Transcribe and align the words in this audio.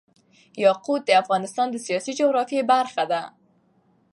یاقوت 0.65 1.01
د 1.05 1.11
افغانستان 1.23 1.67
د 1.71 1.75
سیاسي 1.85 2.11
جغرافیه 2.19 2.63
برخه 2.73 3.03
ده. 3.11 3.21